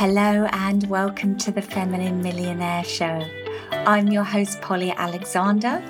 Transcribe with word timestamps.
Hello 0.00 0.46
and 0.52 0.88
welcome 0.88 1.36
to 1.36 1.52
the 1.52 1.60
Feminine 1.60 2.22
Millionaire 2.22 2.82
Show. 2.84 3.22
I'm 3.70 4.08
your 4.08 4.24
host, 4.24 4.58
Polly 4.62 4.92
Alexander. 4.92 5.82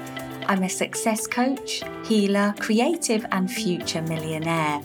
I'm 0.49 0.65
a 0.65 0.69
success 0.69 1.29
coach, 1.29 1.85
healer, 2.05 2.53
creative, 2.59 3.25
and 3.31 3.49
future 3.49 4.03
millionaire. 4.03 4.83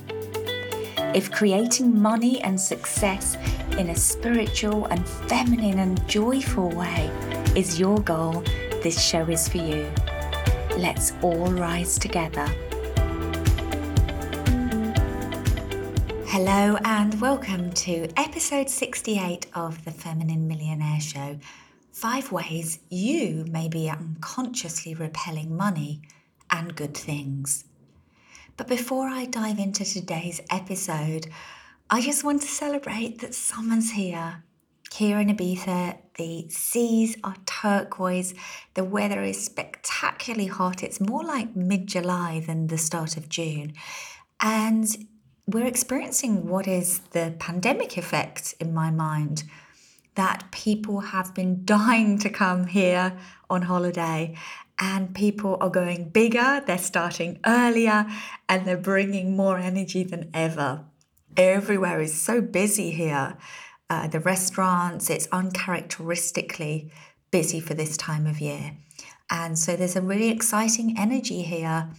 If 1.16 1.32
creating 1.32 2.00
money 2.00 2.40
and 2.44 2.62
success 2.62 3.36
in 3.80 3.90
a 3.90 3.96
spiritual 3.96 4.86
and 4.86 5.10
feminine 5.10 5.80
and 5.80 6.08
joyful 6.08 6.70
way 6.70 7.10
is 7.56 7.80
your 7.80 7.98
goal, 8.02 8.44
this 8.84 9.02
show 9.04 9.28
is 9.28 9.48
for 9.48 9.58
you. 9.58 9.92
Let's 10.78 11.14
all 11.24 11.52
rise 11.52 11.98
together. 11.98 12.48
Hello, 16.38 16.78
and 16.84 17.22
welcome 17.22 17.72
to 17.72 18.10
episode 18.18 18.70
68 18.70 19.46
of 19.54 19.86
the 19.86 19.92
Feminine 19.92 20.50
Millionaire 20.50 21.00
Show. 21.00 21.40
Five 21.94 22.30
ways 22.30 22.80
you 22.90 23.46
may 23.48 23.70
be 23.70 23.90
unconsciously 23.90 24.94
repelling 24.94 25.56
money 25.56 26.02
and 26.52 26.76
good 26.76 26.94
things. 26.94 27.64
But 28.58 28.68
before 28.68 29.08
I 29.08 29.28
dive 29.28 29.60
into 29.60 29.86
today's 29.86 30.42
episode, 30.50 31.28
I 31.90 32.02
just 32.02 32.26
want 32.26 32.42
to 32.42 32.50
celebrate 32.50 33.20
that 33.20 33.34
summer's 33.34 33.92
here. 33.92 34.44
Here 34.94 35.22
in 35.22 35.30
Ibiza, 35.30 36.00
the 36.18 36.50
seas 36.50 37.16
are 37.24 37.38
turquoise, 37.46 38.34
the 38.74 38.84
weather 38.84 39.22
is 39.22 39.42
spectacularly 39.42 40.48
hot. 40.48 40.84
It's 40.84 41.00
more 41.00 41.24
like 41.24 41.56
mid 41.56 41.88
July 41.88 42.44
than 42.46 42.68
the 42.68 42.78
start 42.78 43.16
of 43.16 43.30
June. 43.30 43.72
And 44.42 44.94
we're 45.48 45.68
experiencing 45.68 46.48
what 46.48 46.68
is 46.68 47.00
the 47.12 47.36
pandemic 47.40 47.98
effect 47.98 48.56
in 48.60 48.74
my 48.74 48.90
mind 48.90 49.44
that 50.16 50.50
people 50.52 51.02
have 51.02 51.34
been 51.34 51.62
dying 51.66 52.18
to 52.20 52.30
come 52.30 52.68
here 52.68 53.18
on 53.50 53.64
holiday 53.64 54.36
and 54.78 55.16
people 55.16 55.58
are 55.62 55.70
going 55.70 56.10
bigger, 56.10 56.62
they're 56.66 56.78
starting 56.78 57.40
earlier, 57.46 58.06
and 58.50 58.66
they're 58.66 58.76
bringing 58.76 59.36
more 59.36 59.58
energy 59.58 60.04
than 60.04 60.30
ever. 60.34 60.84
Everywhere 61.38 62.02
is 62.02 62.20
so 62.20 62.42
busy 62.42 62.92
here. 62.92 63.38
Uh, 63.90 64.08
the 64.08 64.20
restaurants, 64.20 65.10
it's 65.10 65.28
uncharacteristically 65.32 66.92
busy 67.32 67.62
for 67.62 67.74
this 67.74 67.96
time 67.96 68.28
of 68.28 68.42
year. 68.42 68.76
And 69.30 69.58
so 69.58 69.76
there's 69.76 69.96
a 69.96 70.02
really 70.02 70.30
exciting 70.30 70.96
energy 70.98 71.44
here. 71.44 71.90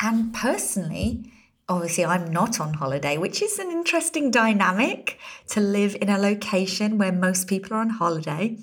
And 0.00 0.32
personally, 0.32 1.32
obviously 1.68 2.04
I'm 2.04 2.30
not 2.32 2.60
on 2.60 2.74
holiday, 2.74 3.16
which 3.18 3.42
is 3.42 3.58
an 3.58 3.70
interesting 3.70 4.30
dynamic 4.30 5.18
to 5.48 5.60
live 5.60 5.96
in 6.00 6.08
a 6.08 6.18
location 6.18 6.98
where 6.98 7.12
most 7.12 7.46
people 7.46 7.76
are 7.76 7.80
on 7.80 7.90
holiday. 7.90 8.58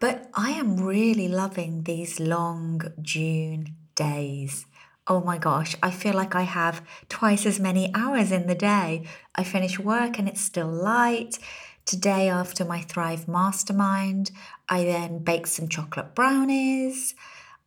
But 0.00 0.28
I 0.34 0.50
am 0.50 0.76
really 0.76 1.28
loving 1.28 1.84
these 1.84 2.20
long 2.20 2.82
June 3.00 3.76
days. 3.94 4.66
Oh 5.06 5.20
my 5.20 5.38
gosh, 5.38 5.76
I 5.82 5.90
feel 5.90 6.14
like 6.14 6.34
I 6.34 6.42
have 6.42 6.82
twice 7.08 7.46
as 7.46 7.60
many 7.60 7.90
hours 7.94 8.32
in 8.32 8.46
the 8.46 8.54
day. 8.54 9.04
I 9.34 9.44
finish 9.44 9.78
work 9.78 10.18
and 10.18 10.28
it's 10.28 10.40
still 10.40 10.68
light. 10.68 11.38
Today, 11.84 12.30
after 12.30 12.64
my 12.64 12.80
Thrive 12.80 13.28
Mastermind, 13.28 14.30
I 14.68 14.84
then 14.84 15.18
bake 15.18 15.46
some 15.46 15.68
chocolate 15.68 16.14
brownies. 16.14 17.14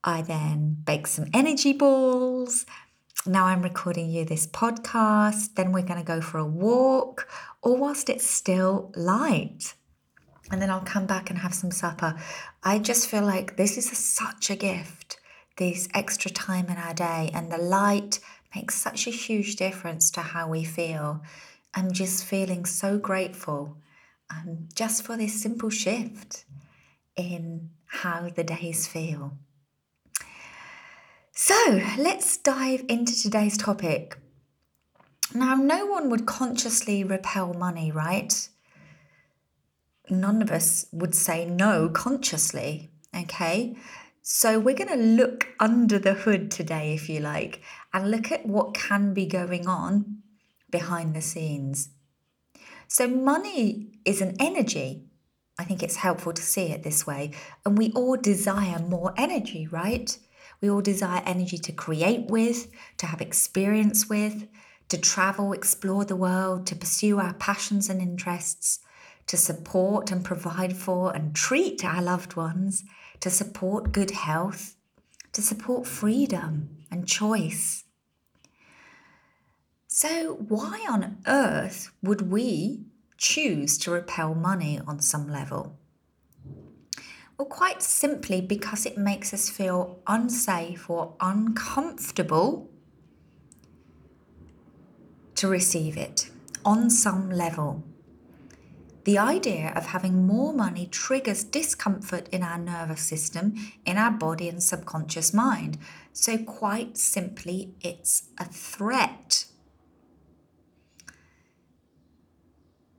I 0.04 0.24
then 0.24 0.78
bake 0.84 1.06
some 1.06 1.28
energy 1.34 1.74
balls 1.74 2.66
now 3.28 3.46
I'm 3.46 3.62
recording 3.62 4.10
you 4.10 4.26
this 4.26 4.48
podcast, 4.48 5.56
then 5.56 5.72
we're 5.72 5.82
going 5.82 6.00
to 6.00 6.06
go 6.06 6.22
for 6.22 6.38
a 6.38 6.46
walk, 6.46 7.28
or 7.62 7.78
whilst 7.78 8.10
it's 8.10 8.26
still 8.26 8.92
light. 8.96 9.74
And 10.52 10.62
then 10.62 10.70
I'll 10.70 10.82
come 10.82 11.06
back 11.06 11.30
and 11.30 11.40
have 11.40 11.54
some 11.54 11.72
supper. 11.72 12.16
I 12.64 12.80
just 12.80 13.10
feel 13.10 13.24
like 13.24 13.58
this 13.58 13.78
is 13.78 13.92
a, 13.92 13.96
such 13.96 14.50
a 14.50 14.56
gift, 14.56 15.20
this 15.58 15.90
extra 15.94 16.32
time 16.32 16.68
in 16.68 16.78
our 16.78 16.94
day, 16.94 17.30
and 17.34 17.52
the 17.52 17.58
light 17.58 18.20
makes 18.56 18.76
such 18.76 19.08
a 19.08 19.12
huge 19.12 19.56
difference 19.58 20.10
to 20.12 20.22
how 20.22 20.50
we 20.50 20.64
feel. 20.64 21.22
I'm 21.74 21.92
just 21.92 22.24
feeling 22.24 22.66
so 22.66 22.98
grateful 22.98 23.78
um, 24.30 24.68
just 24.74 25.04
for 25.04 25.18
this 25.18 25.42
simple 25.42 25.70
shift 25.70 26.46
in 27.16 27.70
how 27.86 28.30
the 28.30 28.44
days 28.44 28.88
feel. 28.88 29.38
So 31.40 31.84
let's 32.00 32.36
dive 32.38 32.84
into 32.90 33.16
today's 33.16 33.58
topic. 33.58 34.18
Now, 35.36 35.54
no 35.54 35.86
one 35.86 36.10
would 36.10 36.26
consciously 36.26 37.04
repel 37.04 37.54
money, 37.54 37.92
right? 37.92 38.50
None 40.10 40.42
of 40.42 40.50
us 40.50 40.88
would 40.92 41.14
say 41.14 41.46
no 41.46 41.90
consciously, 41.90 42.90
okay? 43.16 43.78
So, 44.24 44.58
we're 44.58 44.74
going 44.74 44.90
to 44.90 44.96
look 44.96 45.50
under 45.60 46.00
the 46.00 46.16
hood 46.16 46.50
today, 46.50 46.96
if 46.96 47.08
you 47.08 47.20
like, 47.20 47.62
and 47.94 48.10
look 48.10 48.32
at 48.32 48.48
what 48.48 48.74
can 48.74 49.14
be 49.14 49.28
going 49.28 49.68
on 49.68 50.24
behind 50.72 51.16
the 51.16 51.22
scenes. 51.22 51.90
So, 52.88 53.08
money 53.08 53.92
is 54.06 54.22
an 54.22 54.38
energy. 54.40 55.04
I 55.60 55.66
think 55.66 55.84
it's 55.84 55.98
helpful 55.98 56.34
to 56.34 56.42
see 56.42 56.72
it 56.72 56.82
this 56.82 57.06
way. 57.06 57.30
And 57.64 57.78
we 57.78 57.92
all 57.92 58.18
desire 58.18 58.80
more 58.80 59.14
energy, 59.16 59.68
right? 59.68 60.18
We 60.62 60.70
all 60.70 60.82
desire 60.82 61.22
energy 61.26 61.58
to 61.60 61.72
create 61.72 62.28
with, 62.28 62.68
to 62.98 63.06
have 63.06 63.22
experience 63.22 64.10
with, 64.10 64.48
to 64.90 64.98
travel, 64.98 65.54
explore 65.54 66.06
the 66.06 66.16
world, 66.16 66.66
to 66.68 66.76
pursue 66.76 67.20
our 67.20 67.34
passions 67.34 67.90
and 67.90 68.02
interests, 68.02 68.80
to 69.28 69.38
support 69.38 70.12
and 70.12 70.24
provide 70.24 70.76
for 70.76 71.14
and 71.16 71.36
treat 71.36 71.84
our 71.84 72.02
loved 72.02 72.36
ones, 72.36 72.84
to 73.20 73.30
support 73.30 73.92
good 73.92 74.12
health, 74.12 74.76
to 75.34 75.42
support 75.42 75.86
freedom 75.86 76.70
and 76.90 77.08
choice. 77.08 77.84
So, 79.88 80.36
why 80.48 80.86
on 80.90 81.18
earth 81.28 81.92
would 82.02 82.32
we 82.32 82.86
choose 83.18 83.78
to 83.80 83.92
repel 83.92 84.36
money 84.36 84.80
on 84.88 85.00
some 85.00 85.28
level? 85.28 85.78
Well, 87.38 87.48
quite 87.48 87.84
simply 87.84 88.42
because 88.42 88.86
it 88.88 88.98
makes 88.98 89.32
us 89.32 89.50
feel 89.50 90.00
unsafe 90.08 90.90
or 90.90 91.14
uncomfortable 91.20 92.70
to 95.36 95.48
receive 95.48 95.98
it 95.98 96.32
on 96.66 96.90
some 96.90 97.30
level. 97.30 97.84
The 99.04 99.20
idea 99.20 99.72
of 99.76 99.86
having 99.86 100.26
more 100.26 100.52
money 100.52 100.88
triggers 100.88 101.44
discomfort 101.44 102.28
in 102.30 102.42
our 102.44 102.58
nervous 102.58 103.02
system, 103.02 103.54
in 103.86 103.98
our 103.98 104.12
body 104.12 104.50
and 104.50 104.62
subconscious 104.62 105.34
mind. 105.34 105.78
So, 106.12 106.38
quite 106.40 106.98
simply, 106.98 107.76
it's 107.82 108.30
a 108.40 108.46
threat. 108.46 109.46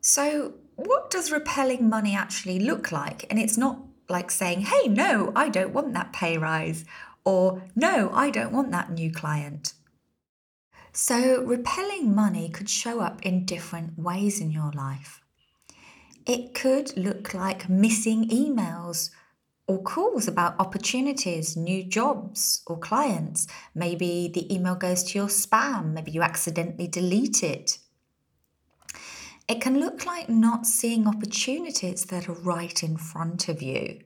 So, 0.00 0.54
what 0.76 1.10
does 1.10 1.32
repelling 1.32 1.88
money 1.88 2.14
actually 2.14 2.60
look 2.60 2.90
like? 2.92 3.26
And 3.28 3.38
it's 3.38 3.58
not 3.58 3.87
like 4.08 4.30
saying, 4.30 4.62
hey, 4.62 4.88
no, 4.88 5.32
I 5.36 5.48
don't 5.48 5.74
want 5.74 5.92
that 5.94 6.12
pay 6.12 6.38
rise, 6.38 6.84
or 7.24 7.62
no, 7.76 8.10
I 8.12 8.30
don't 8.30 8.52
want 8.52 8.70
that 8.72 8.90
new 8.90 9.12
client. 9.12 9.74
So, 10.92 11.42
repelling 11.42 12.14
money 12.14 12.48
could 12.48 12.68
show 12.70 13.00
up 13.00 13.24
in 13.24 13.44
different 13.44 13.98
ways 13.98 14.40
in 14.40 14.50
your 14.50 14.72
life. 14.72 15.20
It 16.26 16.54
could 16.54 16.96
look 16.96 17.34
like 17.34 17.68
missing 17.68 18.28
emails 18.28 19.10
or 19.66 19.82
calls 19.82 20.26
about 20.26 20.58
opportunities, 20.58 21.56
new 21.56 21.84
jobs, 21.84 22.62
or 22.66 22.78
clients. 22.78 23.46
Maybe 23.74 24.30
the 24.32 24.52
email 24.52 24.74
goes 24.74 25.04
to 25.04 25.18
your 25.18 25.28
spam, 25.28 25.92
maybe 25.92 26.10
you 26.10 26.22
accidentally 26.22 26.88
delete 26.88 27.42
it. 27.42 27.78
It 29.46 29.60
can 29.60 29.78
look 29.78 30.04
like 30.04 30.28
not 30.28 30.66
seeing 30.66 31.06
opportunities 31.06 32.06
that 32.06 32.28
are 32.28 32.32
right 32.32 32.82
in 32.82 32.96
front 32.96 33.48
of 33.48 33.62
you. 33.62 34.00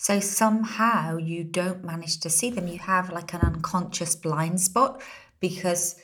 So 0.00 0.18
somehow 0.18 1.18
you 1.18 1.44
don't 1.44 1.84
manage 1.84 2.20
to 2.20 2.30
see 2.30 2.48
them. 2.48 2.66
You 2.66 2.78
have 2.78 3.12
like 3.12 3.34
an 3.34 3.42
unconscious 3.42 4.16
blind 4.16 4.58
spot 4.58 5.02
because 5.40 6.00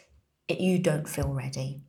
it, 0.48 0.60
you 0.60 0.78
don't 0.78 1.08
feel 1.08 1.32
ready. 1.32 1.80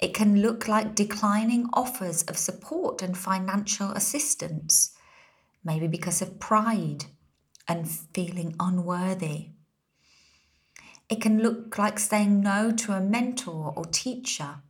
It 0.00 0.14
can 0.14 0.40
look 0.40 0.66
like 0.66 0.94
declining 0.94 1.68
offers 1.74 2.22
of 2.22 2.38
support 2.38 3.02
and 3.02 3.18
financial 3.18 3.90
assistance, 3.90 4.96
maybe 5.62 5.86
because 5.88 6.22
of 6.22 6.40
pride 6.40 7.04
and 7.68 7.86
feeling 7.86 8.56
unworthy. 8.58 9.50
It 11.10 11.20
can 11.20 11.42
look 11.42 11.76
like 11.76 11.98
saying 11.98 12.40
no 12.40 12.72
to 12.72 12.92
a 12.92 13.00
mentor 13.02 13.74
or 13.76 13.84
teacher 13.84 14.62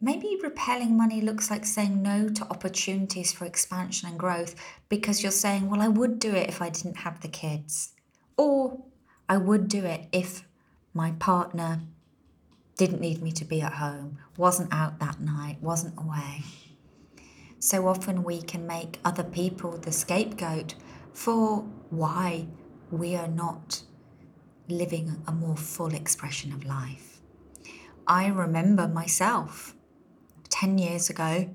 Maybe 0.00 0.38
repelling 0.40 0.96
money 0.96 1.20
looks 1.20 1.50
like 1.50 1.66
saying 1.66 2.00
no 2.02 2.28
to 2.28 2.44
opportunities 2.44 3.32
for 3.32 3.44
expansion 3.44 4.08
and 4.08 4.16
growth 4.16 4.54
because 4.88 5.24
you're 5.24 5.32
saying, 5.32 5.68
well, 5.68 5.82
I 5.82 5.88
would 5.88 6.20
do 6.20 6.32
it 6.36 6.48
if 6.48 6.62
I 6.62 6.68
didn't 6.70 6.98
have 6.98 7.20
the 7.20 7.26
kids. 7.28 7.94
Or 8.36 8.84
I 9.28 9.38
would 9.38 9.66
do 9.66 9.84
it 9.84 10.06
if 10.12 10.44
my 10.94 11.10
partner 11.12 11.80
didn't 12.76 13.00
need 13.00 13.20
me 13.20 13.32
to 13.32 13.44
be 13.44 13.60
at 13.60 13.74
home, 13.74 14.18
wasn't 14.36 14.72
out 14.72 15.00
that 15.00 15.20
night, 15.20 15.60
wasn't 15.60 15.98
away. 15.98 16.44
So 17.58 17.88
often 17.88 18.22
we 18.22 18.40
can 18.40 18.68
make 18.68 19.00
other 19.04 19.24
people 19.24 19.78
the 19.78 19.90
scapegoat 19.90 20.76
for 21.12 21.62
why 21.90 22.46
we 22.92 23.16
are 23.16 23.26
not 23.26 23.82
living 24.68 25.20
a 25.26 25.32
more 25.32 25.56
full 25.56 25.92
expression 25.92 26.52
of 26.52 26.64
life. 26.64 27.20
I 28.06 28.28
remember 28.28 28.86
myself 28.86 29.74
10 30.58 30.76
years 30.76 31.08
ago, 31.08 31.48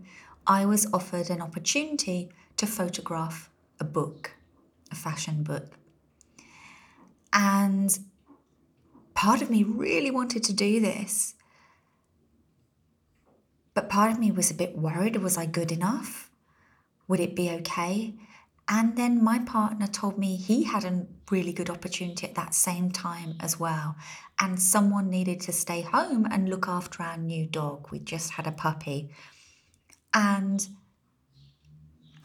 I 0.47 0.65
was 0.65 0.87
offered 0.93 1.29
an 1.29 1.41
opportunity 1.41 2.29
to 2.55 2.65
photograph 2.65 3.49
a 3.77 3.83
book, 3.83 4.31
a 4.91 4.95
fashion 4.95 5.43
book. 5.43 5.77
And 7.33 7.99
part 9.13 9.41
of 9.41 9.49
me 9.49 9.61
really 9.61 10.09
wanted 10.09 10.41
to 10.45 10.53
do 10.53 10.79
this. 10.79 11.35
But 13.73 13.89
part 13.89 14.09
of 14.09 14.19
me 14.19 14.31
was 14.31 14.49
a 14.49 14.53
bit 14.53 14.77
worried 14.77 15.17
was 15.17 15.37
I 15.37 15.47
good 15.47 15.73
enough? 15.73 16.31
Would 17.09 17.19
it 17.19 17.35
be 17.35 17.49
okay? 17.49 18.13
And 18.75 18.97
then 18.97 19.23
my 19.23 19.37
partner 19.37 19.85
told 19.85 20.17
me 20.17 20.35
he 20.35 20.63
had 20.63 20.83
a 20.83 21.05
really 21.29 21.53
good 21.53 21.69
opportunity 21.69 22.25
at 22.25 22.33
that 22.33 22.55
same 22.55 22.89
time 22.89 23.35
as 23.39 23.59
well. 23.59 23.95
And 24.39 24.59
someone 24.59 25.11
needed 25.11 25.41
to 25.41 25.51
stay 25.51 25.81
home 25.81 26.25
and 26.31 26.49
look 26.49 26.67
after 26.67 27.03
our 27.03 27.15
new 27.15 27.45
dog. 27.45 27.91
We 27.91 27.99
just 27.99 28.31
had 28.31 28.47
a 28.47 28.51
puppy. 28.51 29.11
And 30.11 30.67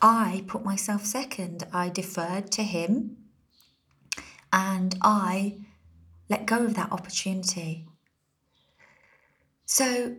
I 0.00 0.44
put 0.46 0.64
myself 0.64 1.04
second. 1.04 1.64
I 1.70 1.90
deferred 1.90 2.50
to 2.52 2.62
him 2.62 3.18
and 4.50 4.96
I 5.02 5.58
let 6.30 6.46
go 6.46 6.64
of 6.64 6.76
that 6.76 6.92
opportunity. 6.92 7.84
So 9.66 10.16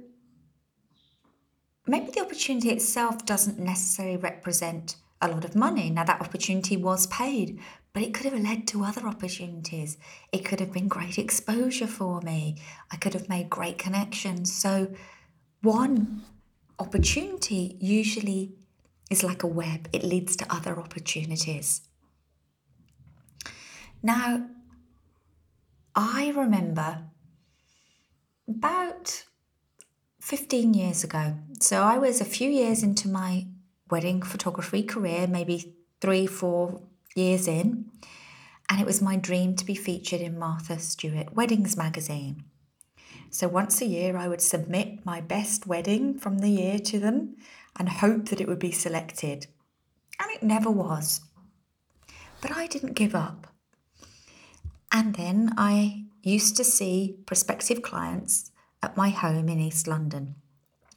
maybe 1.87 2.11
the 2.11 2.21
opportunity 2.21 2.69
itself 2.69 3.25
doesn't 3.25 3.57
necessarily 3.57 4.17
represent 4.17 4.95
a 5.21 5.27
lot 5.27 5.45
of 5.45 5.56
money. 5.56 5.89
Now, 5.89 6.04
that 6.06 6.21
opportunity 6.21 6.77
was 6.77 7.07
paid, 7.07 7.60
but 7.94 8.04
it 8.04 8.13
could 8.13 8.25
have 8.25 8.39
led 8.39 8.68
to 8.69 8.83
other 8.83 9.06
opportunities. 9.06 9.98
It 10.31 10.45
could 10.45 10.60
have 10.60 10.71
been 10.71 10.88
great 10.88 11.18
exposure 11.18 11.88
for 11.88 12.21
me. 12.21 12.57
I 12.92 12.95
could 12.98 13.13
have 13.13 13.30
made 13.30 13.50
great 13.50 13.77
connections. 13.77 14.54
So, 14.54 14.94
one 15.62 16.24
opportunity 16.77 17.77
usually 17.80 18.54
is 19.10 19.24
like 19.24 19.44
a 19.44 19.48
web, 19.48 19.89
it 19.92 20.04
leads 20.04 20.36
to 20.38 20.54
other 20.54 20.80
opportunities. 20.80 21.81
Now, 24.01 24.48
I 25.95 26.31
remember 26.36 27.04
about 28.48 29.25
15 30.22 30.74
years 30.74 31.04
ago. 31.04 31.36
So 31.60 31.83
I 31.83 31.98
was 31.98 32.22
a 32.22 32.25
few 32.25 32.50
years 32.50 32.83
into 32.83 33.10
my 33.10 33.48
wedding 33.89 34.21
photography 34.21 34.83
career, 34.83 35.27
maybe 35.27 35.75
three, 36.01 36.27
four 36.27 36.81
years 37.15 37.47
in. 37.47 37.91
And 38.69 38.80
it 38.80 38.86
was 38.86 39.01
my 39.01 39.15
dream 39.15 39.56
to 39.56 39.65
be 39.65 39.75
featured 39.75 40.21
in 40.21 40.38
Martha 40.38 40.77
Stewart 40.80 41.36
Weddings 41.36 41.75
magazine. 41.75 42.44
So 43.31 43.47
once 43.47 43.81
a 43.81 43.86
year, 43.86 44.18
I 44.18 44.27
would 44.27 44.41
submit 44.41 45.06
my 45.06 45.21
best 45.21 45.68
wedding 45.68 46.18
from 46.18 46.39
the 46.39 46.50
year 46.50 46.80
to 46.80 47.00
them 47.00 47.36
and 47.77 47.89
hope 47.89 48.30
that 48.30 48.41
it 48.41 48.47
would 48.47 48.59
be 48.59 48.71
selected. 48.71 49.47
And 50.19 50.31
it 50.31 50.44
never 50.44 50.69
was. 50.69 51.21
But 52.41 52.56
I 52.56 52.68
didn't 52.68 52.94
give 52.94 53.15
up. 53.15 53.47
And 54.91 55.15
then 55.15 55.53
I 55.57 56.06
used 56.24 56.57
to 56.57 56.63
see 56.63 57.18
prospective 57.25 57.81
clients 57.81 58.51
at 58.81 58.97
my 58.97 59.09
home 59.09 59.50
in 59.50 59.59
East 59.59 59.88
London. 59.88 60.36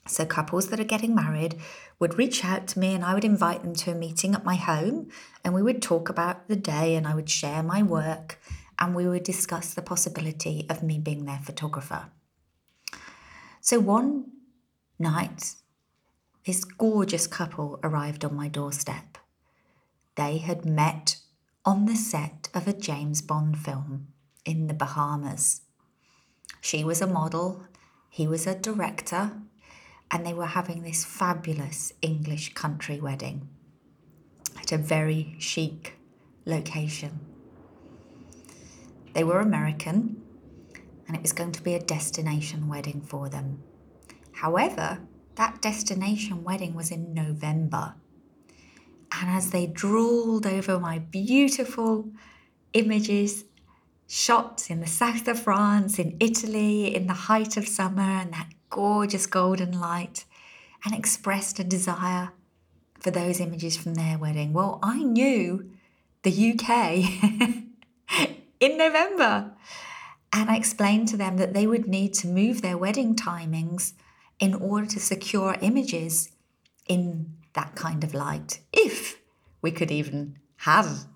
So, 0.06 0.24
couples 0.24 0.68
that 0.68 0.80
are 0.80 0.84
getting 0.84 1.14
married 1.14 1.56
would 2.02 2.18
reach 2.18 2.44
out 2.44 2.66
to 2.66 2.80
me 2.80 2.96
and 2.96 3.04
I 3.04 3.14
would 3.14 3.24
invite 3.24 3.62
them 3.62 3.76
to 3.76 3.92
a 3.92 3.94
meeting 3.94 4.34
at 4.34 4.44
my 4.44 4.56
home 4.56 5.08
and 5.44 5.54
we 5.54 5.62
would 5.62 5.80
talk 5.80 6.08
about 6.08 6.48
the 6.48 6.56
day 6.56 6.96
and 6.96 7.06
I 7.06 7.14
would 7.14 7.30
share 7.30 7.62
my 7.62 7.80
work 7.80 8.40
and 8.76 8.92
we 8.92 9.06
would 9.06 9.22
discuss 9.22 9.72
the 9.72 9.82
possibility 9.82 10.66
of 10.68 10.82
me 10.82 10.98
being 10.98 11.26
their 11.26 11.38
photographer. 11.38 12.06
So, 13.60 13.78
one 13.78 14.32
night, 14.98 15.54
this 16.44 16.64
gorgeous 16.64 17.28
couple 17.28 17.78
arrived 17.84 18.24
on 18.24 18.34
my 18.34 18.48
doorstep. 18.48 19.16
They 20.16 20.38
had 20.38 20.66
met 20.66 21.18
on 21.64 21.86
the 21.86 21.94
set 21.94 22.48
of 22.52 22.66
a 22.66 22.72
James 22.72 23.22
Bond 23.22 23.56
film 23.58 24.08
in 24.44 24.66
the 24.66 24.74
Bahamas. 24.74 25.60
She 26.60 26.82
was 26.82 27.00
a 27.00 27.06
model, 27.06 27.62
he 28.10 28.26
was 28.26 28.44
a 28.44 28.56
director, 28.56 29.30
and 30.12 30.26
they 30.26 30.34
were 30.34 30.46
having 30.46 30.82
this 30.82 31.04
fabulous 31.04 31.92
English 32.02 32.52
country 32.52 33.00
wedding 33.00 33.48
at 34.58 34.70
a 34.70 34.76
very 34.76 35.34
chic 35.38 35.94
location. 36.44 37.20
They 39.14 39.24
were 39.24 39.40
American, 39.40 40.22
and 41.06 41.16
it 41.16 41.22
was 41.22 41.32
going 41.32 41.52
to 41.52 41.62
be 41.62 41.74
a 41.74 41.80
destination 41.80 42.68
wedding 42.68 43.00
for 43.00 43.30
them. 43.30 43.62
However, 44.32 45.00
that 45.36 45.62
destination 45.62 46.44
wedding 46.44 46.74
was 46.74 46.90
in 46.90 47.14
November. 47.14 47.94
And 49.18 49.30
as 49.30 49.50
they 49.50 49.66
drooled 49.66 50.46
over 50.46 50.78
my 50.78 50.98
beautiful 50.98 52.10
images, 52.72 53.44
shots 54.06 54.68
in 54.68 54.80
the 54.80 54.86
south 54.86 55.28
of 55.28 55.40
France, 55.40 55.98
in 55.98 56.16
Italy, 56.20 56.94
in 56.94 57.06
the 57.06 57.12
height 57.14 57.56
of 57.56 57.66
summer, 57.66 58.02
and 58.02 58.32
that 58.32 58.48
gorgeous 58.72 59.26
golden 59.26 59.78
light 59.78 60.24
and 60.84 60.92
expressed 60.94 61.60
a 61.60 61.64
desire 61.64 62.32
for 62.98 63.12
those 63.12 63.38
images 63.38 63.76
from 63.76 63.94
their 63.94 64.18
wedding. 64.18 64.52
Well, 64.52 64.80
I 64.82 65.04
knew 65.04 65.70
the 66.22 66.52
UK 66.52 68.28
in 68.60 68.78
November. 68.78 69.52
And 70.32 70.48
I 70.48 70.56
explained 70.56 71.08
to 71.08 71.16
them 71.16 71.36
that 71.36 71.52
they 71.52 71.66
would 71.66 71.86
need 71.86 72.14
to 72.14 72.26
move 72.26 72.62
their 72.62 72.78
wedding 72.78 73.14
timings 73.14 73.92
in 74.40 74.54
order 74.54 74.86
to 74.86 74.98
secure 74.98 75.56
images 75.60 76.30
in 76.88 77.34
that 77.52 77.74
kind 77.74 78.02
of 78.02 78.14
light, 78.14 78.60
if 78.72 79.20
we 79.60 79.70
could 79.70 79.90
even 79.90 80.38
have 80.56 81.06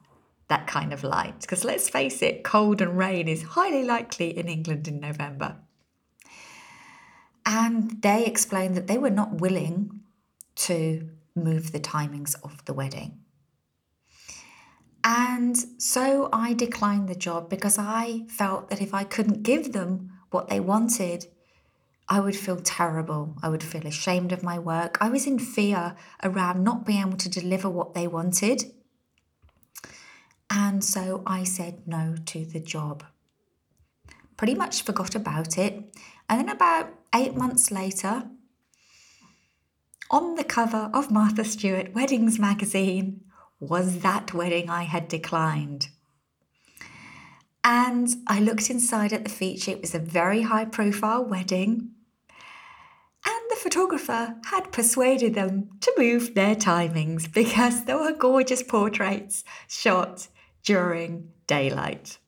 that 0.49 0.67
kind 0.67 0.93
of 0.93 1.03
light. 1.03 1.41
Because 1.41 1.65
let's 1.65 1.89
face 1.89 2.21
it, 2.21 2.45
cold 2.45 2.83
and 2.83 2.99
rain 2.99 3.27
is 3.27 3.43
highly 3.43 3.85
likely 3.85 4.37
in 4.37 4.49
England 4.49 4.87
in 4.87 5.01
November. 5.01 5.57
And 7.47 8.03
they 8.03 8.27
explained 8.27 8.77
that 8.77 8.89
they 8.89 8.99
were 8.99 9.11
not 9.11 9.41
willing 9.41 10.01
to 10.57 11.09
move 11.37 11.71
the 11.71 11.81
timings 11.81 12.35
of 12.43 12.65
the 12.65 12.75
wedding. 12.75 13.21
And 15.05 15.57
so 15.81 16.29
I 16.33 16.53
declined 16.53 17.09
the 17.09 17.15
job 17.15 17.49
because 17.49 17.79
I 17.79 18.25
felt 18.29 18.69
that 18.71 18.83
if 18.83 18.93
I 18.93 19.05
couldn't 19.05 19.45
give 19.45 19.73
them 19.73 20.11
what 20.31 20.49
they 20.49 20.59
wanted, 20.59 21.27
I 22.09 22.19
would 22.19 22.35
feel 22.35 22.57
terrible. 22.57 23.37
I 23.43 23.49
would 23.49 23.63
feel 23.63 23.87
ashamed 23.87 24.33
of 24.33 24.43
my 24.43 24.59
work. 24.59 24.99
I 25.01 25.09
was 25.09 25.27
in 25.27 25.39
fear 25.39 25.95
around 26.25 26.65
not 26.65 26.85
being 26.85 27.03
able 27.03 27.17
to 27.19 27.29
deliver 27.29 27.71
what 27.71 27.95
they 27.95 28.09
wanted. 28.09 28.73
And 30.51 30.83
so 30.83 31.23
I 31.25 31.45
said 31.45 31.87
no 31.87 32.17
to 32.27 32.45
the 32.45 32.61
job. 32.61 33.05
Pretty 34.37 34.55
much 34.55 34.83
forgot 34.83 35.15
about 35.15 35.57
it. 35.57 35.95
And 36.29 36.41
then 36.41 36.49
about 36.49 36.93
eight 37.17 37.35
months 37.35 37.71
later, 37.71 38.25
on 40.11 40.35
the 40.35 40.45
cover 40.45 40.91
of 40.93 41.11
Martha 41.11 41.45
Stewart 41.45 41.95
Weddings 41.95 42.39
magazine 42.39 43.23
was 43.59 44.01
that 44.01 44.35
wedding 44.35 44.69
I 44.69 44.83
had 44.83 45.09
declined. 45.09 45.89
And 47.65 48.09
I 48.29 48.39
looked 48.39 48.71
inside 48.71 49.13
at 49.13 49.25
the 49.25 49.31
feature, 49.31 49.73
it 49.73 49.81
was 49.81 49.95
a 49.95 49.99
very 49.99 50.43
high 50.43 50.67
profile 50.67 51.25
wedding. 51.25 51.91
And 53.27 53.43
the 53.51 53.57
photographer 53.57 54.37
had 54.45 54.71
persuaded 54.71 55.35
them 55.35 55.71
to 55.81 55.93
move 55.97 56.35
their 56.35 56.55
timings 56.55 57.33
because 57.33 57.85
there 57.85 57.99
were 57.99 58.13
gorgeous 58.13 58.63
portraits 58.63 59.43
shot 59.67 60.29
during 60.63 61.31
daylight. 61.47 62.19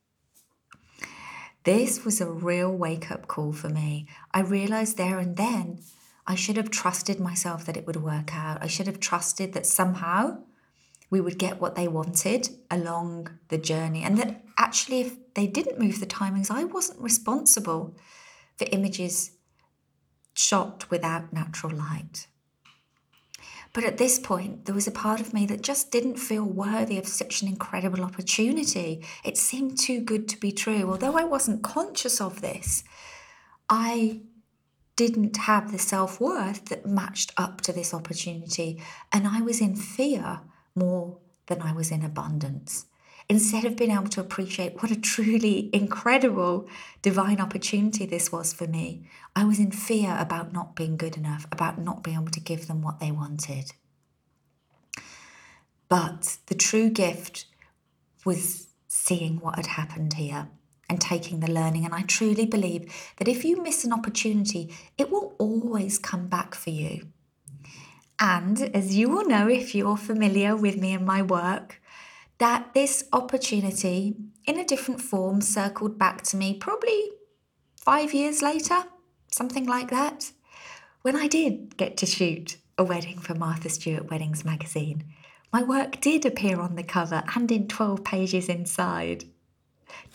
This 1.68 2.02
was 2.02 2.18
a 2.22 2.26
real 2.26 2.74
wake 2.74 3.10
up 3.10 3.26
call 3.26 3.52
for 3.52 3.68
me. 3.68 4.06
I 4.32 4.40
realized 4.40 4.96
there 4.96 5.18
and 5.18 5.36
then 5.36 5.80
I 6.26 6.34
should 6.34 6.56
have 6.56 6.70
trusted 6.70 7.20
myself 7.20 7.66
that 7.66 7.76
it 7.76 7.86
would 7.86 8.02
work 8.02 8.34
out. 8.34 8.62
I 8.62 8.68
should 8.68 8.86
have 8.86 9.00
trusted 9.00 9.52
that 9.52 9.66
somehow 9.66 10.38
we 11.10 11.20
would 11.20 11.36
get 11.36 11.60
what 11.60 11.74
they 11.74 11.86
wanted 11.86 12.48
along 12.70 13.38
the 13.48 13.58
journey. 13.58 14.02
And 14.02 14.16
that 14.16 14.42
actually, 14.56 15.02
if 15.02 15.34
they 15.34 15.46
didn't 15.46 15.78
move 15.78 16.00
the 16.00 16.06
timings, 16.06 16.50
I 16.50 16.64
wasn't 16.64 17.02
responsible 17.02 17.94
for 18.56 18.66
images 18.72 19.32
shot 20.32 20.90
without 20.90 21.34
natural 21.34 21.76
light. 21.76 22.28
But 23.78 23.86
at 23.86 23.96
this 23.96 24.18
point, 24.18 24.64
there 24.64 24.74
was 24.74 24.88
a 24.88 24.90
part 24.90 25.20
of 25.20 25.32
me 25.32 25.46
that 25.46 25.62
just 25.62 25.92
didn't 25.92 26.16
feel 26.16 26.42
worthy 26.42 26.98
of 26.98 27.06
such 27.06 27.42
an 27.42 27.46
incredible 27.46 28.02
opportunity. 28.02 29.04
It 29.22 29.38
seemed 29.38 29.78
too 29.78 30.00
good 30.00 30.26
to 30.30 30.36
be 30.36 30.50
true. 30.50 30.90
Although 30.90 31.16
I 31.16 31.22
wasn't 31.22 31.62
conscious 31.62 32.20
of 32.20 32.40
this, 32.40 32.82
I 33.68 34.22
didn't 34.96 35.36
have 35.36 35.70
the 35.70 35.78
self 35.78 36.20
worth 36.20 36.64
that 36.70 36.86
matched 36.86 37.32
up 37.36 37.60
to 37.60 37.72
this 37.72 37.94
opportunity. 37.94 38.82
And 39.12 39.28
I 39.28 39.42
was 39.42 39.60
in 39.60 39.76
fear 39.76 40.40
more 40.74 41.18
than 41.46 41.62
I 41.62 41.72
was 41.72 41.92
in 41.92 42.02
abundance. 42.02 42.86
Instead 43.30 43.66
of 43.66 43.76
being 43.76 43.90
able 43.90 44.08
to 44.08 44.20
appreciate 44.20 44.80
what 44.80 44.90
a 44.90 44.98
truly 44.98 45.68
incredible 45.74 46.66
divine 47.02 47.40
opportunity 47.40 48.06
this 48.06 48.32
was 48.32 48.54
for 48.54 48.66
me, 48.66 49.06
I 49.36 49.44
was 49.44 49.58
in 49.58 49.70
fear 49.70 50.16
about 50.18 50.52
not 50.52 50.74
being 50.74 50.96
good 50.96 51.16
enough, 51.16 51.46
about 51.52 51.78
not 51.78 52.02
being 52.02 52.16
able 52.16 52.30
to 52.30 52.40
give 52.40 52.66
them 52.66 52.80
what 52.80 53.00
they 53.00 53.10
wanted. 53.10 53.72
But 55.88 56.38
the 56.46 56.54
true 56.54 56.88
gift 56.88 57.46
was 58.24 58.68
seeing 58.88 59.40
what 59.40 59.56
had 59.56 59.66
happened 59.66 60.14
here 60.14 60.48
and 60.88 61.00
taking 61.00 61.40
the 61.40 61.50
learning. 61.50 61.84
And 61.84 61.94
I 61.94 62.02
truly 62.02 62.46
believe 62.46 62.92
that 63.18 63.28
if 63.28 63.44
you 63.44 63.62
miss 63.62 63.84
an 63.84 63.92
opportunity, 63.92 64.74
it 64.96 65.10
will 65.10 65.34
always 65.38 65.98
come 65.98 66.28
back 66.28 66.54
for 66.54 66.70
you. 66.70 67.08
And 68.18 68.74
as 68.74 68.96
you 68.96 69.08
will 69.08 69.26
know, 69.26 69.48
if 69.48 69.74
you're 69.74 69.96
familiar 69.96 70.56
with 70.56 70.76
me 70.78 70.92
and 70.92 71.06
my 71.06 71.22
work, 71.22 71.77
that 72.38 72.72
this 72.74 73.04
opportunity 73.12 74.16
in 74.46 74.58
a 74.58 74.64
different 74.64 75.00
form 75.00 75.40
circled 75.40 75.98
back 75.98 76.22
to 76.22 76.36
me 76.36 76.54
probably 76.54 77.10
five 77.76 78.14
years 78.14 78.42
later, 78.42 78.84
something 79.30 79.66
like 79.66 79.90
that, 79.90 80.32
when 81.02 81.16
I 81.16 81.26
did 81.26 81.76
get 81.76 81.96
to 81.98 82.06
shoot 82.06 82.58
a 82.76 82.84
wedding 82.84 83.18
for 83.18 83.34
Martha 83.34 83.68
Stewart 83.68 84.10
Weddings 84.10 84.44
magazine. 84.44 85.04
My 85.52 85.62
work 85.62 86.00
did 86.00 86.24
appear 86.24 86.60
on 86.60 86.76
the 86.76 86.82
cover 86.82 87.24
and 87.34 87.50
in 87.50 87.66
12 87.66 88.04
pages 88.04 88.48
inside 88.48 89.24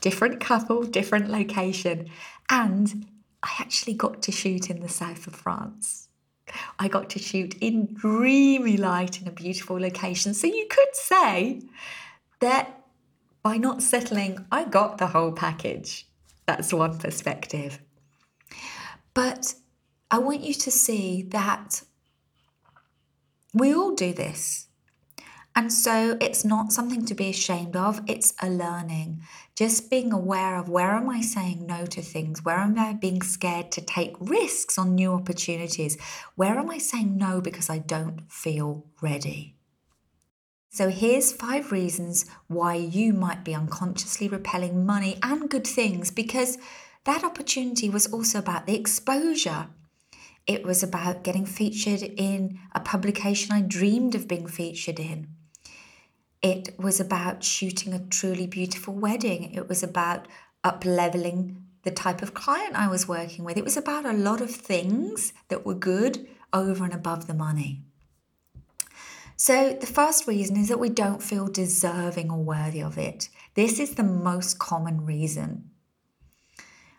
different 0.01 0.39
couple, 0.39 0.83
different 0.83 1.29
location. 1.29 2.09
And 2.49 3.07
I 3.41 3.51
actually 3.59 3.95
got 3.95 4.21
to 4.23 4.31
shoot 4.31 4.69
in 4.69 4.79
the 4.79 4.89
south 4.89 5.27
of 5.27 5.35
France. 5.35 6.07
I 6.79 6.87
got 6.87 7.09
to 7.11 7.19
shoot 7.19 7.55
in 7.59 7.93
dreamy 7.93 8.77
light 8.77 9.21
in 9.21 9.27
a 9.27 9.31
beautiful 9.31 9.79
location. 9.79 10.33
So 10.33 10.47
you 10.47 10.67
could 10.69 10.93
say 10.93 11.61
that 12.43 12.83
by 13.41 13.55
not 13.55 13.81
settling, 13.81 14.45
I 14.51 14.65
got 14.65 14.97
the 14.97 15.07
whole 15.07 15.31
package. 15.31 16.07
That's 16.45 16.73
one 16.73 16.97
perspective. 16.97 17.79
But 19.13 19.55
I 20.11 20.17
want 20.17 20.41
you 20.41 20.53
to 20.53 20.71
see 20.71 21.23
that 21.31 21.83
we 23.53 23.73
all 23.73 23.95
do 23.95 24.13
this. 24.13 24.67
And 25.55 25.71
so 25.71 26.17
it's 26.19 26.43
not 26.43 26.73
something 26.73 27.05
to 27.05 27.15
be 27.15 27.29
ashamed 27.29 27.75
of, 27.77 28.01
it's 28.07 28.33
a 28.41 28.49
learning. 28.49 29.21
Just 29.55 29.89
being 29.89 30.11
aware 30.11 30.57
of 30.57 30.67
where 30.67 30.91
am 30.95 31.09
I 31.09 31.21
saying 31.21 31.65
no 31.65 31.85
to 31.85 32.01
things? 32.01 32.43
Where 32.43 32.57
am 32.57 32.77
I 32.77 32.93
being 32.93 33.21
scared 33.21 33.71
to 33.73 33.81
take 33.81 34.15
risks 34.19 34.77
on 34.77 34.95
new 34.95 35.13
opportunities? 35.13 35.97
Where 36.35 36.57
am 36.57 36.69
I 36.71 36.79
saying 36.79 37.15
no 37.15 37.39
because 37.39 37.69
I 37.69 37.77
don't 37.77 38.29
feel 38.29 38.87
ready? 39.01 39.55
So 40.73 40.89
here's 40.89 41.31
five 41.31 41.71
reasons 41.71 42.25
why 42.47 42.73
you 42.73 43.13
might 43.13 43.43
be 43.43 43.53
unconsciously 43.53 44.27
repelling 44.27 44.87
money 44.87 45.19
and 45.21 45.47
good 45.47 45.67
things 45.67 46.09
because 46.09 46.57
that 47.03 47.23
opportunity 47.23 47.91
was 47.91 48.07
also 48.07 48.39
about 48.39 48.65
the 48.65 48.73
exposure. 48.73 49.67
It 50.47 50.65
was 50.65 50.81
about 50.81 51.23
getting 51.23 51.45
featured 51.45 52.01
in 52.01 52.57
a 52.73 52.79
publication 52.79 53.51
I 53.51 53.61
dreamed 53.61 54.15
of 54.15 54.27
being 54.27 54.47
featured 54.47 54.99
in. 54.99 55.27
It 56.41 56.73
was 56.79 56.99
about 56.99 57.43
shooting 57.43 57.93
a 57.93 57.99
truly 57.99 58.47
beautiful 58.47 58.95
wedding. 58.95 59.53
It 59.53 59.69
was 59.69 59.83
about 59.83 60.27
up 60.63 60.85
leveling 60.85 61.65
the 61.83 61.91
type 61.91 62.23
of 62.23 62.33
client 62.33 62.73
I 62.73 62.87
was 62.87 63.07
working 63.07 63.45
with. 63.45 63.57
It 63.57 63.63
was 63.63 63.77
about 63.77 64.07
a 64.07 64.13
lot 64.13 64.41
of 64.41 64.49
things 64.49 65.33
that 65.49 65.67
were 65.67 65.75
good 65.75 66.27
over 66.51 66.83
and 66.83 66.95
above 66.95 67.27
the 67.27 67.35
money. 67.35 67.83
So, 69.35 69.73
the 69.73 69.87
first 69.87 70.27
reason 70.27 70.57
is 70.57 70.69
that 70.69 70.79
we 70.79 70.89
don't 70.89 71.21
feel 71.21 71.47
deserving 71.47 72.31
or 72.31 72.43
worthy 72.43 72.81
of 72.81 72.97
it. 72.97 73.29
This 73.55 73.79
is 73.79 73.95
the 73.95 74.03
most 74.03 74.59
common 74.59 75.05
reason. 75.05 75.71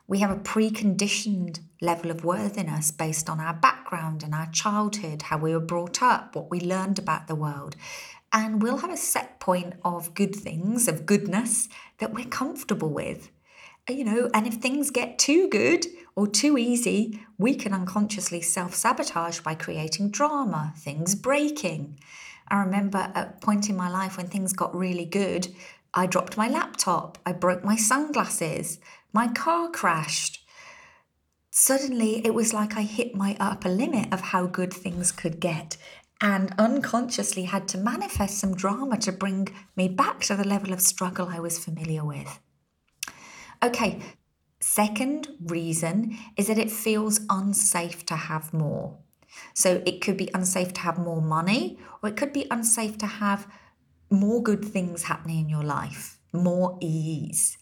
We 0.07 0.19
have 0.19 0.31
a 0.31 0.37
preconditioned 0.41 1.61
level 1.81 2.11
of 2.11 2.25
worthiness 2.25 2.91
based 2.91 3.31
on 3.31 3.41
our 3.41 3.55
background 3.55 4.23
and 4.23 4.35
our 4.35 4.51
childhood, 4.53 5.23
how 5.23 5.39
we 5.39 5.53
were 5.53 5.61
brought 5.61 6.03
up, 6.03 6.37
what 6.37 6.51
we 6.51 6.61
learned 6.61 6.99
about 6.99 7.27
the 7.27 7.35
world 7.35 7.77
and 8.35 8.61
we'll 8.61 8.79
have 8.79 8.93
a 8.93 8.97
set 8.97 9.39
point 9.39 9.75
of 9.85 10.13
good 10.13 10.35
things, 10.35 10.89
of 10.89 11.07
goodness 11.07 11.69
that 11.99 12.13
we're 12.13 12.27
comfortable 12.27 12.91
with. 12.91 13.31
You 13.89 14.05
know, 14.05 14.31
and 14.35 14.47
if 14.47 14.55
things 14.55 14.91
get 14.91 15.21
too 15.21 15.49
good 15.49 15.87
or 16.17 16.27
too 16.27 16.57
easy, 16.57 17.21
we 17.39 17.55
can 17.55 17.73
unconsciously 17.73 18.41
self 18.41 18.75
sabotage 18.75 19.41
by 19.41 19.55
creating 19.55 20.11
drama, 20.11 20.73
things 20.77 21.15
breaking. 21.15 21.99
I 22.49 22.61
remember 22.61 22.99
at 22.99 23.17
a 23.17 23.45
point 23.45 23.69
in 23.69 23.77
my 23.77 23.89
life 23.89 24.17
when 24.17 24.29
things 24.29 24.53
got 24.53 24.75
really 24.75 25.07
good, 25.07 25.49
I 25.93 26.07
dropped 26.07 26.37
my 26.37 26.49
laptop, 26.49 27.19
I 27.25 27.33
broke 27.33 27.65
my 27.65 27.77
sunglasses, 27.77 28.79
my 29.13 29.29
car 29.29 29.71
crashed. 29.71 30.45
Suddenly, 31.51 32.27
it 32.27 32.35
was 32.35 32.53
like 32.53 32.77
I 32.77 32.83
hit 32.83 33.15
my 33.15 33.37
upper 33.39 33.69
limit 33.69 34.13
of 34.13 34.21
how 34.21 34.47
good 34.47 34.73
things 34.73 35.13
could 35.13 35.39
get 35.39 35.77
and 36.21 36.55
unconsciously 36.59 37.45
had 37.45 37.69
to 37.69 37.79
manifest 37.79 38.39
some 38.39 38.55
drama 38.55 38.99
to 38.99 39.13
bring 39.13 39.49
me 39.77 39.89
back 39.89 40.21
to 40.21 40.35
the 40.35 40.47
level 40.47 40.73
of 40.73 40.81
struggle 40.81 41.29
I 41.29 41.39
was 41.41 41.59
familiar 41.59 42.05
with. 42.05 42.41
Okay, 43.63 44.03
second 44.65 45.29
reason 45.45 46.17
is 46.39 46.47
that 46.47 46.59
it 46.59 46.71
feels 46.71 47.21
unsafe 47.29 48.07
to 48.07 48.17
have 48.17 48.55
more. 48.55 48.97
So 49.53 49.83
it 49.85 50.01
could 50.01 50.17
be 50.17 50.31
unsafe 50.33 50.73
to 50.75 50.81
have 50.81 50.99
more 50.99 51.21
money, 51.21 51.79
or 52.03 52.09
it 52.09 52.17
could 52.17 52.33
be 52.33 52.47
unsafe 52.51 52.97
to 52.99 53.07
have 53.07 53.47
more 54.09 54.43
good 54.43 54.65
things 54.65 55.05
happening 55.05 55.41
in 55.41 55.49
your 55.51 55.63
life, 55.63 56.19
more 56.33 56.79
ease. 56.81 57.59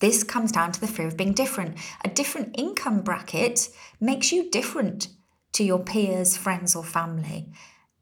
This 0.00 0.24
comes 0.24 0.50
down 0.50 0.72
to 0.72 0.80
the 0.80 0.88
fear 0.88 1.06
of 1.06 1.16
being 1.16 1.32
different. 1.32 1.78
A 2.04 2.08
different 2.08 2.58
income 2.58 3.02
bracket 3.02 3.68
makes 4.00 4.32
you 4.32 4.50
different 4.50 5.08
to 5.52 5.64
your 5.64 5.78
peers, 5.78 6.36
friends, 6.36 6.74
or 6.74 6.84
family. 6.84 7.52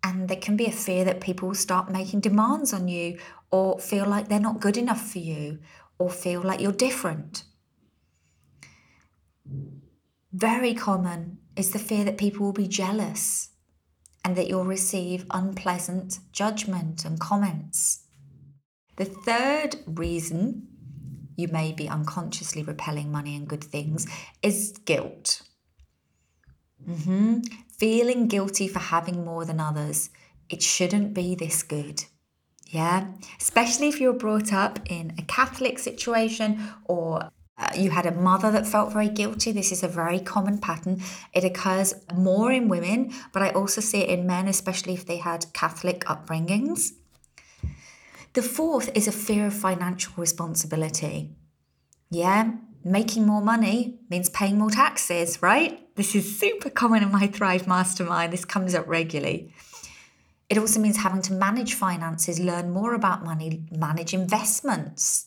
And 0.02 0.28
there 0.28 0.40
can 0.40 0.56
be 0.56 0.66
a 0.66 0.72
fear 0.72 1.04
that 1.04 1.20
people 1.20 1.48
will 1.48 1.54
start 1.54 1.90
making 1.90 2.20
demands 2.20 2.72
on 2.72 2.88
you 2.88 3.18
or 3.50 3.78
feel 3.78 4.06
like 4.06 4.28
they're 4.28 4.40
not 4.40 4.60
good 4.60 4.76
enough 4.76 5.10
for 5.12 5.18
you 5.18 5.58
or 5.98 6.10
feel 6.10 6.40
like 6.42 6.60
you're 6.60 6.72
different. 6.72 7.44
Very 10.32 10.74
common 10.74 11.38
is 11.56 11.70
the 11.70 11.78
fear 11.78 12.04
that 12.04 12.18
people 12.18 12.44
will 12.44 12.52
be 12.52 12.66
jealous 12.66 13.50
and 14.24 14.36
that 14.36 14.48
you'll 14.48 14.64
receive 14.64 15.26
unpleasant 15.30 16.18
judgment 16.32 17.04
and 17.04 17.20
comments. 17.20 18.06
The 18.96 19.04
third 19.04 19.76
reason 19.86 20.68
you 21.36 21.48
may 21.48 21.72
be 21.72 21.88
unconsciously 21.88 22.62
repelling 22.62 23.10
money 23.10 23.36
and 23.36 23.48
good 23.48 23.64
things 23.64 24.06
is 24.42 24.72
guilt. 24.84 25.42
Mm-hmm. 26.88 27.40
Feeling 27.78 28.28
guilty 28.28 28.68
for 28.68 28.78
having 28.78 29.24
more 29.24 29.44
than 29.44 29.60
others. 29.60 30.10
It 30.48 30.62
shouldn't 30.62 31.14
be 31.14 31.34
this 31.34 31.62
good. 31.62 32.04
Yeah, 32.66 33.06
especially 33.40 33.88
if 33.88 34.00
you're 34.00 34.12
brought 34.12 34.52
up 34.52 34.78
in 34.86 35.14
a 35.18 35.22
Catholic 35.22 35.78
situation 35.78 36.60
or 36.84 37.28
uh, 37.56 37.68
you 37.76 37.90
had 37.90 38.06
a 38.06 38.10
mother 38.10 38.50
that 38.50 38.66
felt 38.66 38.92
very 38.92 39.08
guilty. 39.08 39.52
This 39.52 39.70
is 39.70 39.82
a 39.82 39.88
very 39.88 40.18
common 40.18 40.58
pattern. 40.58 41.00
It 41.32 41.44
occurs 41.44 41.94
more 42.12 42.50
in 42.50 42.68
women, 42.68 43.12
but 43.32 43.42
I 43.42 43.50
also 43.50 43.80
see 43.80 43.98
it 43.98 44.08
in 44.08 44.26
men, 44.26 44.48
especially 44.48 44.94
if 44.94 45.06
they 45.06 45.18
had 45.18 45.52
Catholic 45.52 46.00
upbringings. 46.06 46.92
The 48.32 48.42
fourth 48.42 48.90
is 48.96 49.06
a 49.06 49.12
fear 49.12 49.46
of 49.46 49.54
financial 49.54 50.12
responsibility. 50.16 51.30
Yeah, 52.10 52.54
making 52.84 53.26
more 53.26 53.40
money 53.40 54.00
means 54.10 54.28
paying 54.28 54.58
more 54.58 54.70
taxes, 54.70 55.40
right? 55.40 55.80
This 55.94 56.16
is 56.16 56.38
super 56.38 56.70
common 56.70 57.04
in 57.04 57.12
my 57.12 57.28
Thrive 57.28 57.68
Mastermind. 57.68 58.32
This 58.32 58.44
comes 58.44 58.74
up 58.74 58.88
regularly. 58.88 59.54
It 60.50 60.58
also 60.58 60.80
means 60.80 60.96
having 60.96 61.22
to 61.22 61.32
manage 61.32 61.74
finances, 61.74 62.40
learn 62.40 62.70
more 62.70 62.94
about 62.94 63.24
money, 63.24 63.62
manage 63.70 64.12
investments. 64.12 65.26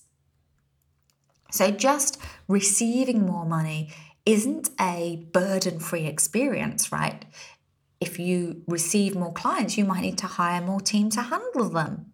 So, 1.52 1.72
just 1.72 2.20
receiving 2.48 3.26
more 3.26 3.46
money 3.46 3.92
isn't 4.26 4.70
a 4.80 5.28
burden 5.32 5.80
free 5.80 6.06
experience, 6.06 6.92
right? 6.92 7.26
If 8.00 8.20
you 8.20 8.64
receive 8.68 9.16
more 9.16 9.34
clients, 9.34 9.78
you 9.78 9.86
might 9.86 10.02
need 10.02 10.18
to 10.20 10.28
hire 10.28 10.62
more 10.62 10.82
team 10.82 11.10
to 11.12 11.22
handle 11.22 11.70
them. 11.70 12.12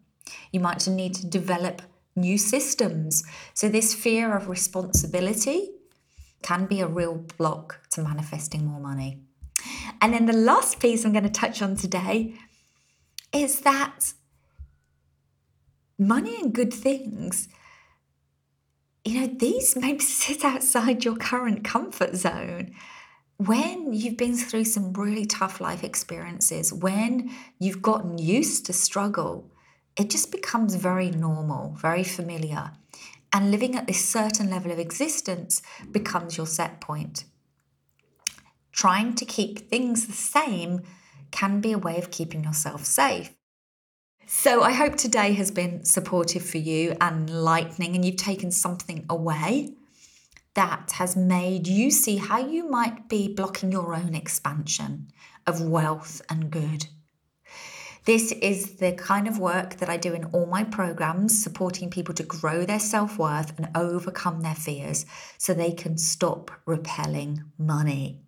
You 0.52 0.60
might 0.60 0.88
need 0.88 1.16
to 1.16 1.26
develop 1.28 1.82
new 2.16 2.38
systems. 2.38 3.24
So, 3.54 3.70
this 3.70 3.94
fear 3.94 4.36
of 4.36 4.48
responsibility 4.48 5.72
can 6.44 6.66
be 6.66 6.82
a 6.82 6.88
real 6.88 7.26
block 7.38 7.80
to 7.92 8.02
manifesting 8.02 8.66
more 8.66 8.80
money. 8.80 9.22
And 10.02 10.14
then 10.14 10.26
the 10.26 10.34
last 10.34 10.80
piece 10.80 11.06
I'm 11.06 11.14
going 11.14 11.24
to 11.24 11.30
touch 11.30 11.62
on 11.62 11.76
today 11.76 12.36
is 13.32 13.62
that 13.62 14.14
money 15.98 16.36
and 16.42 16.54
good 16.54 16.74
things 16.74 17.48
you 19.06 19.20
know, 19.20 19.28
these 19.28 19.76
maybe 19.76 20.00
sit 20.04 20.44
outside 20.44 21.04
your 21.04 21.16
current 21.16 21.64
comfort 21.64 22.16
zone. 22.16 22.74
When 23.38 23.94
you've 23.94 24.18
been 24.18 24.36
through 24.36 24.66
some 24.66 24.94
really 24.94 25.26
tough 25.26 25.60
life 25.60 25.84
experiences, 25.84 26.72
when 26.72 27.32
you've 27.60 27.82
gotten 27.82 28.18
used 28.18 28.66
to 28.68 28.74
struggle, 28.74 29.52
it 29.98 30.10
just 30.10 30.32
becomes 30.32 30.76
very 30.76 31.10
normal, 31.12 31.76
very 31.80 32.04
familiar. 32.04 32.72
And 33.34 33.52
living 33.52 33.76
at 33.76 33.88
this 33.88 34.08
certain 34.08 34.50
level 34.50 34.72
of 34.72 34.80
existence 34.80 35.62
becomes 35.92 36.38
your 36.38 36.46
set 36.46 36.80
point. 36.80 37.26
Trying 38.72 39.16
to 39.16 39.26
keep 39.26 39.70
things 39.70 40.08
the 40.08 40.14
same 40.14 40.82
can 41.32 41.60
be 41.60 41.72
a 41.72 41.78
way 41.78 41.98
of 41.98 42.12
keeping 42.12 42.44
yourself 42.44 42.86
safe. 42.86 43.32
So 44.26 44.64
I 44.64 44.72
hope 44.72 44.96
today 44.96 45.34
has 45.34 45.52
been 45.52 45.84
supportive 45.84 46.46
for 46.46 46.58
you 46.58 46.96
and 47.02 47.30
enlightening, 47.30 47.96
and 47.96 48.06
you've 48.06 48.16
taken 48.16 48.52
something 48.52 49.06
away 49.10 49.74
that 50.54 50.94
has 50.94 51.16
made 51.16 51.68
you 51.68 51.92
see 51.92 52.18
how 52.18 52.40
you 52.40 52.70
might 52.70 53.10
be 53.10 53.28
blocking 53.28 53.72
your 53.72 53.94
own 53.94 54.16
expansion 54.16 55.08
of 55.46 55.62
wealth 55.62 56.22
and 56.30 56.50
good. 56.52 56.88
This 58.06 58.32
is 58.34 58.76
the 58.76 58.92
kind 58.94 59.28
of 59.28 59.40
work 59.40 59.78
that 59.78 59.90
I 59.90 59.98
do 59.98 60.14
in 60.14 60.26
all 60.26 60.46
my 60.46 60.64
programs, 60.64 61.42
supporting 61.42 61.90
people 61.90 62.14
to 62.16 62.24
grow 62.24 62.66
their 62.66 62.80
self 62.80 63.18
worth 63.18 63.58
and 63.58 63.70
overcome 63.76 64.42
their 64.42 64.56
fears 64.56 65.06
so 65.38 65.54
they 65.54 65.72
can 65.72 65.98
stop 65.98 66.52
repelling 66.66 67.44
money. 67.58 68.23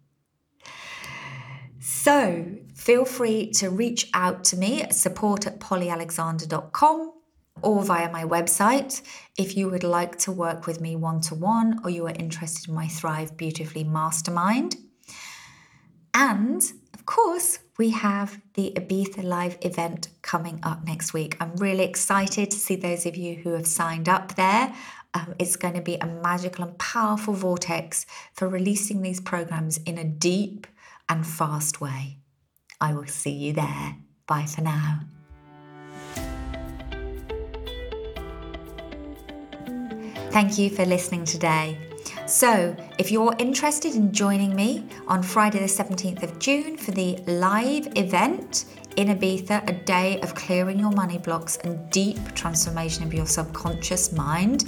So 1.87 2.47
feel 2.73 3.05
free 3.05 3.51
to 3.51 3.69
reach 3.69 4.09
out 4.11 4.43
to 4.45 4.57
me 4.57 4.81
at 4.81 4.95
support 4.95 5.45
at 5.45 5.59
pollyalexander.com 5.59 7.13
or 7.61 7.83
via 7.83 8.11
my 8.11 8.23
website 8.23 9.03
if 9.37 9.55
you 9.55 9.69
would 9.69 9.83
like 9.83 10.17
to 10.17 10.31
work 10.31 10.65
with 10.65 10.81
me 10.81 10.95
one 10.95 11.21
to 11.21 11.35
one 11.35 11.79
or 11.83 11.91
you 11.91 12.07
are 12.07 12.15
interested 12.17 12.69
in 12.69 12.73
my 12.73 12.87
Thrive 12.87 13.37
Beautifully 13.37 13.83
Mastermind. 13.83 14.77
And 16.15 16.63
of 16.95 17.05
course, 17.05 17.59
we 17.77 17.91
have 17.91 18.41
the 18.55 18.73
Ibiza 18.75 19.23
Live 19.23 19.59
event 19.61 20.07
coming 20.23 20.59
up 20.63 20.83
next 20.87 21.13
week. 21.13 21.37
I'm 21.39 21.55
really 21.57 21.83
excited 21.83 22.49
to 22.49 22.57
see 22.57 22.77
those 22.77 23.05
of 23.05 23.15
you 23.15 23.35
who 23.35 23.51
have 23.51 23.67
signed 23.67 24.09
up 24.09 24.33
there. 24.33 24.73
Um, 25.13 25.35
it's 25.37 25.55
going 25.55 25.75
to 25.75 25.81
be 25.81 25.97
a 25.97 26.07
magical 26.07 26.65
and 26.65 26.77
powerful 26.79 27.35
vortex 27.35 28.07
for 28.33 28.49
releasing 28.49 29.03
these 29.03 29.21
programs 29.21 29.77
in 29.77 29.99
a 29.99 30.03
deep, 30.03 30.65
and 31.09 31.25
fast 31.25 31.81
way. 31.81 32.19
I 32.81 32.93
will 32.93 33.07
see 33.07 33.31
you 33.31 33.53
there. 33.53 33.97
Bye 34.27 34.45
for 34.45 34.61
now. 34.61 35.01
Thank 40.31 40.57
you 40.57 40.69
for 40.69 40.85
listening 40.85 41.23
today. 41.23 41.77
So, 42.25 42.75
if 42.97 43.11
you're 43.11 43.35
interested 43.39 43.95
in 43.95 44.11
joining 44.11 44.55
me 44.55 44.85
on 45.07 45.23
Friday, 45.23 45.59
the 45.59 45.65
17th 45.65 46.23
of 46.23 46.39
June 46.39 46.75
for 46.75 46.91
the 46.91 47.17
live 47.27 47.87
event 47.95 48.65
in 48.95 49.09
Ibiza, 49.09 49.67
a 49.69 49.73
day 49.73 50.19
of 50.21 50.35
clearing 50.35 50.79
your 50.79 50.91
money 50.91 51.17
blocks 51.17 51.57
and 51.57 51.89
deep 51.89 52.17
transformation 52.33 53.03
of 53.03 53.13
your 53.13 53.25
subconscious 53.25 54.13
mind, 54.13 54.65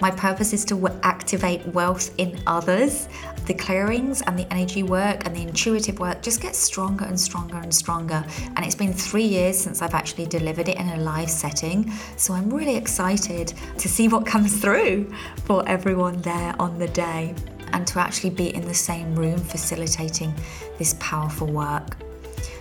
my 0.00 0.10
purpose 0.10 0.52
is 0.52 0.64
to 0.66 0.88
activate 1.02 1.66
wealth 1.68 2.14
in 2.18 2.38
others. 2.46 3.08
The 3.46 3.54
clearings 3.54 4.22
and 4.22 4.38
the 4.38 4.52
energy 4.52 4.82
work 4.82 5.24
and 5.26 5.34
the 5.34 5.42
intuitive 5.42 5.98
work 5.98 6.22
just 6.22 6.40
gets 6.40 6.58
stronger 6.58 7.06
and 7.06 7.18
stronger 7.18 7.56
and 7.56 7.74
stronger. 7.74 8.24
And 8.56 8.64
it's 8.64 8.74
been 8.74 8.92
three 8.92 9.24
years 9.24 9.58
since 9.58 9.82
I've 9.82 9.94
actually 9.94 10.26
delivered 10.26 10.68
it 10.68 10.76
in 10.76 10.88
a 10.88 10.98
live 10.98 11.30
setting. 11.30 11.90
So 12.16 12.34
I'm 12.34 12.50
really 12.50 12.76
excited 12.76 13.52
to 13.78 13.88
see 13.88 14.06
what 14.08 14.26
comes 14.26 14.56
through 14.60 15.12
for 15.44 15.66
everyone 15.68 16.20
there 16.22 16.54
on 16.60 16.78
the 16.78 16.88
day 16.88 17.34
and 17.72 17.86
to 17.88 17.98
actually 17.98 18.30
be 18.30 18.54
in 18.54 18.64
the 18.66 18.74
same 18.74 19.14
room 19.16 19.38
facilitating 19.38 20.32
this 20.78 20.94
powerful 21.00 21.48
work. 21.48 21.96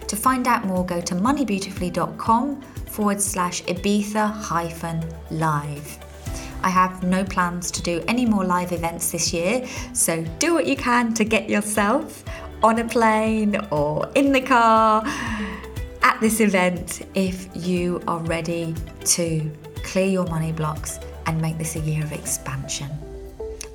To 0.08 0.15
find 0.15 0.48
out 0.48 0.65
more, 0.65 0.86
go 0.86 1.02
to 1.02 1.15
moneybeautifully.com 1.15 2.62
forward 2.62 3.22
slash 3.22 3.63
Ibiza 3.63 4.32
hyphen 4.32 5.04
live. 5.32 6.00
I 6.63 6.70
have 6.70 7.04
no 7.04 7.24
plans 7.24 7.70
to 7.72 7.82
do 7.82 8.04
any 8.08 8.26
more 8.26 8.44
live 8.44 8.72
events 8.72 9.12
this 9.12 9.34
year, 9.34 9.68
so 9.94 10.24
do 10.39 10.54
what 10.54 10.65
you 10.65 10.76
can 10.76 11.13
to 11.13 11.24
get 11.24 11.50
yourself 11.50 12.24
on 12.63 12.80
a 12.80 12.86
plane 12.86 13.56
or 13.70 14.10
in 14.15 14.32
the 14.32 14.41
car 14.41 15.04
at 16.02 16.18
this 16.22 16.39
event 16.39 17.06
if 17.13 17.48
you 17.56 18.02
are 18.08 18.20
ready 18.20 18.74
to 19.04 19.52
clear 19.84 20.08
your 20.08 20.26
money 20.28 20.52
blocks 20.52 21.00
and 21.28 21.41
make 21.41 21.58
this 21.58 21.76
a 21.76 21.80
year 21.80 22.04
of 22.04 22.12
expansion. 22.12 22.89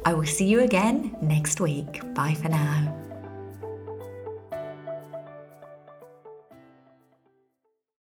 I 0.05 0.15
will 0.15 0.27
see 0.27 0.47
you 0.47 0.61
again 0.61 1.17
next 1.21 1.61
week. 1.61 2.03
Bye 2.15 2.35
for 2.35 2.49
now. 2.49 3.00